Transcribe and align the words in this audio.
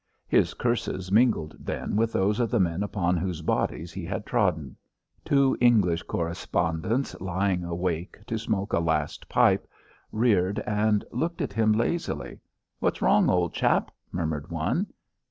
His 0.27 0.55
curses 0.55 1.11
mingled 1.11 1.55
then 1.59 1.95
with 1.95 2.11
those 2.11 2.39
of 2.39 2.49
the 2.49 2.59
men 2.59 2.81
upon 2.81 3.17
whose 3.17 3.43
bodies 3.43 3.93
he 3.93 4.03
had 4.03 4.25
trodden. 4.25 4.75
Two 5.23 5.55
English 5.61 6.01
correspondents, 6.01 7.15
lying 7.21 7.63
awake 7.63 8.17
to 8.25 8.39
smoke 8.39 8.73
a 8.73 8.79
last 8.79 9.29
pipe, 9.29 9.67
reared 10.11 10.57
and 10.65 11.05
looked 11.11 11.39
at 11.39 11.53
him 11.53 11.71
lazily. 11.73 12.39
"What's 12.79 13.03
wrong, 13.03 13.29
old 13.29 13.53
chap?" 13.53 13.91
murmured 14.11 14.49
one. 14.49 14.87